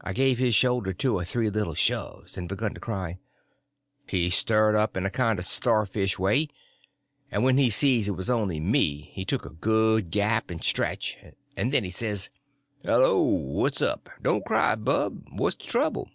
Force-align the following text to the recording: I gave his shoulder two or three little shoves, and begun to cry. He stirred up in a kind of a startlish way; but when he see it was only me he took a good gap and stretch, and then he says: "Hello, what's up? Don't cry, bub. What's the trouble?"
I 0.00 0.12
gave 0.12 0.38
his 0.38 0.54
shoulder 0.54 0.92
two 0.92 1.16
or 1.16 1.24
three 1.24 1.50
little 1.50 1.74
shoves, 1.74 2.38
and 2.38 2.48
begun 2.48 2.72
to 2.74 2.80
cry. 2.80 3.18
He 4.06 4.30
stirred 4.30 4.76
up 4.76 4.96
in 4.96 5.04
a 5.04 5.10
kind 5.10 5.40
of 5.40 5.44
a 5.44 5.48
startlish 5.48 6.20
way; 6.20 6.46
but 7.32 7.42
when 7.42 7.58
he 7.58 7.68
see 7.68 7.98
it 8.00 8.12
was 8.14 8.30
only 8.30 8.60
me 8.60 9.10
he 9.12 9.24
took 9.24 9.44
a 9.44 9.52
good 9.54 10.12
gap 10.12 10.52
and 10.52 10.62
stretch, 10.62 11.18
and 11.56 11.72
then 11.72 11.82
he 11.82 11.90
says: 11.90 12.30
"Hello, 12.84 13.20
what's 13.22 13.82
up? 13.82 14.08
Don't 14.22 14.44
cry, 14.46 14.76
bub. 14.76 15.24
What's 15.32 15.56
the 15.56 15.64
trouble?" 15.64 16.08